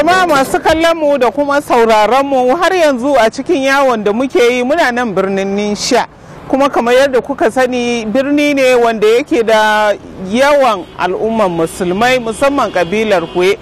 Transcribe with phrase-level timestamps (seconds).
[0.00, 4.40] jama'a masu kallon mu da kuma sauraron mu har yanzu a cikin yawon da muke
[4.40, 6.06] yi muna nan birnin Ninsha
[6.48, 9.92] kuma kamar yadda kuka sani birni ne wanda yake da
[10.32, 13.56] yawan al'umman musulmai musamman kabilar Hue.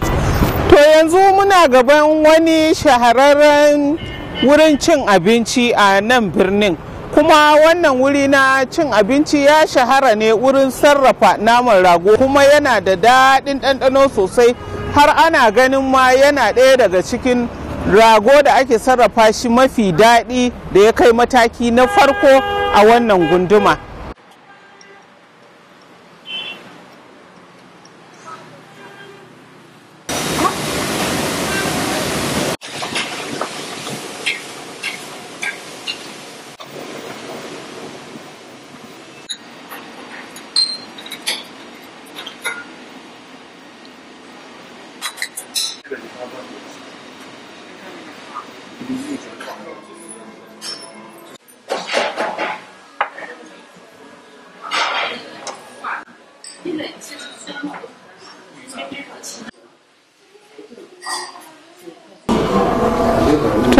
[0.70, 3.98] To yanzu muna gaban wani shahararren
[4.46, 6.77] wurin cin abinci a nan birnin.
[7.14, 12.80] kuma wannan wuri na cin abinci ya shahara ne wurin sarrafa naman rago kuma yana
[12.80, 14.54] da daɗin ɗanɗano sosai
[14.94, 17.48] har ana ganin ma yana ɗaya daga cikin
[17.92, 22.42] rago da ake sarrafa shi mafi daɗi da ya kai mataki na farko
[22.74, 23.87] a wannan gunduma.
[46.19, 46.24] To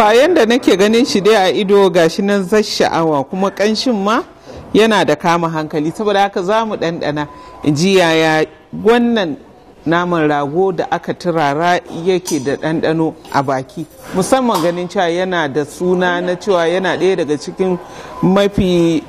[0.05, 4.23] a nake ganin shi dai a ido gashi nan zai sha'awa kuma kanshin ma
[4.73, 5.91] yana da kama hankali.
[5.91, 7.27] Saboda haka za mu ɗanɗana.
[7.65, 9.37] In ji yaya wannan
[9.89, 13.87] naman rago da aka turara yake da ɗanɗano a baki.
[14.15, 17.79] Musamman ganin cewa yana da suna na cewa yana ɗaya daga cikin
[18.23, 19.03] mafi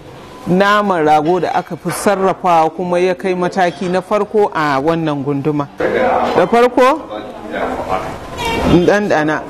[0.48, 5.68] naman rago da aka fi sarrafa kuma ya kai mataki na farko a wannan gunduma.
[5.78, 7.02] Da farko
[8.88, 9.42] ɗanɗana.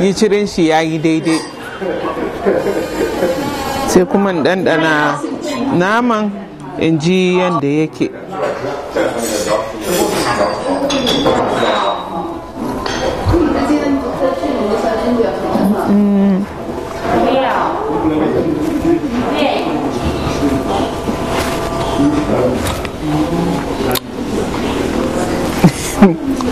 [0.00, 1.38] Yi cirin shi ya yi daidai.
[3.88, 5.20] Sai kuma ɗanɗana
[5.78, 6.30] naman
[6.80, 8.10] in ji yadda yake.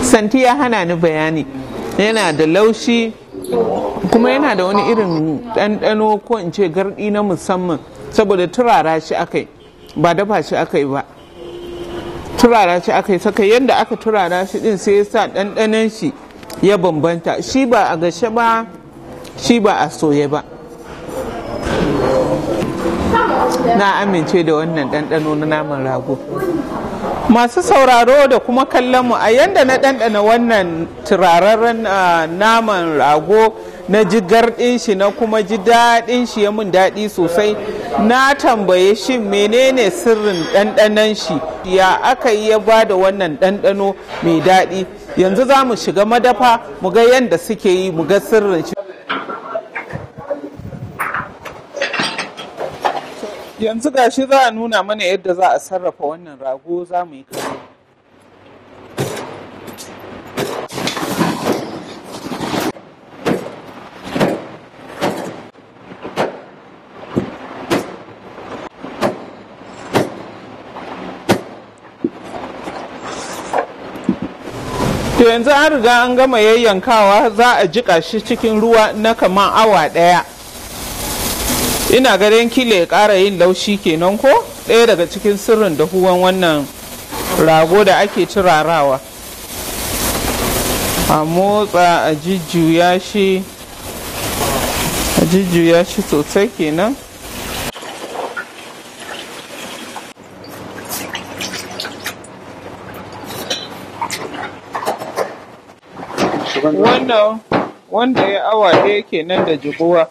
[0.01, 1.45] Santi ya hana ni bayani.
[1.97, 3.13] Yana da laushi
[4.11, 7.79] kuma yana da wani irin ɗanɗano ko in ce garɗi na musamman
[8.09, 9.47] saboda turara shi akai
[9.95, 11.05] ba dafa shi akai ba.
[12.41, 16.09] Turara shi akai saka yadda aka turara shi din sai ya sa ɗanɗanon shi
[16.65, 17.37] ya bambanta.
[17.41, 18.65] Shi ba a gashe ba
[19.37, 20.41] shi ba a soye ba.
[23.77, 26.17] Na amince da wannan ɗanɗano na naman rago.
[27.29, 31.85] Masu sauraro da kuma kallon mu a yanda na ɗanɗana wannan turararren
[32.41, 33.53] naman rago
[33.91, 37.55] na ji garɗin shi na kuma ji daɗin shi ya mun daɗi sosai.
[38.07, 41.35] Na tambaye shi menene sirrin ɗanɗanon shi?
[41.75, 44.85] Ya aka yi ya ba da wannan ɗanɗano mai daɗi?
[45.17, 48.73] Yanzu za mu shiga madafa mu ga yadda suke yi mu ga sirrin shi.
[53.59, 57.25] Yanzu gashi za a nuna mana yadda za a sarrafa wannan rago za mu yi
[75.21, 79.51] to yanzu an riga an gama yayyankawa za a jika shi cikin ruwa na kaman
[79.53, 80.25] awa ɗaya.
[81.95, 84.27] Ina ganin kila ya ƙara yin laushi kenan ko?
[84.67, 86.65] Ɗaya daga cikin sirrin dahuwan wannan
[87.37, 88.99] rago da ake turarawa.
[91.09, 93.43] A motsa a jujjuya shi
[95.21, 96.95] a jujjuya shi sosai kenan.
[106.63, 107.39] Wannan
[107.91, 110.07] wanda ya awa ɗaya kenan da jiguwa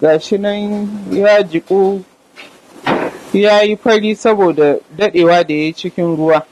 [0.00, 2.02] gashi nan ya jiku
[3.32, 6.42] ya yi fari saboda dadewa da ya yi cikin ruwa.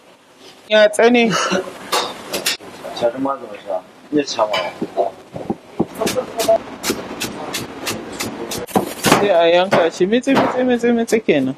[0.69, 1.31] Ya tsane.
[9.05, 11.55] Sai a yanka shi mitsi mitsi mitsi mitsi kenan.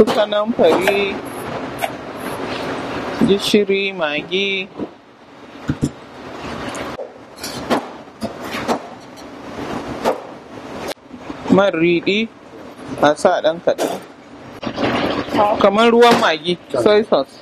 [0.00, 1.12] Su kanamfari
[3.28, 4.64] gishiri magi.
[11.52, 12.18] Man riɗi
[13.02, 13.92] a sa ɗan kaɗan.
[15.60, 17.36] Kamar ruwan magi soy sauce.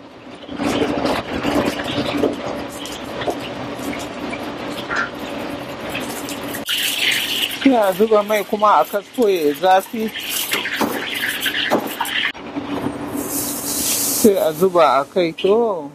[7.63, 10.28] Sai a zuba mai kuma a kasko ya zafi.
[14.19, 15.91] Sai a zuba a kai to.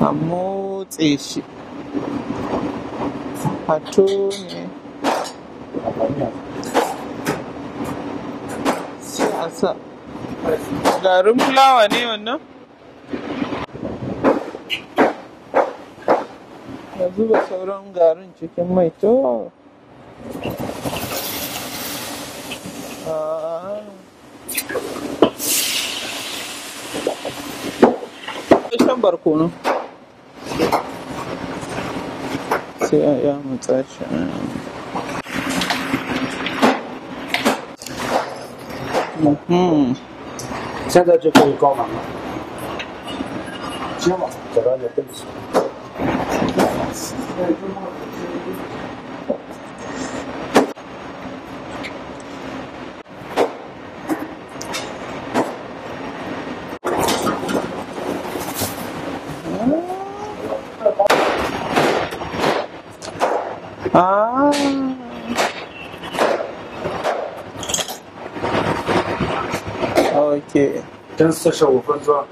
[0.00, 1.40] A motse shi.
[3.66, 4.06] Hato
[4.48, 4.62] ne
[9.00, 9.70] sai a sa.
[11.02, 12.40] Garin fulawa ne wannan?
[16.98, 19.12] Ya zuba sauran garin cikin mai to.
[28.85, 29.51] shan barkono
[32.79, 34.03] sai a ya matsa shi
[39.21, 39.95] Mhm.
[40.87, 41.93] 现在就可以高满了。
[43.99, 44.25] 接嘛，
[44.55, 45.23] 找到点对不起。
[71.16, 72.24] 蒸四十五分钟，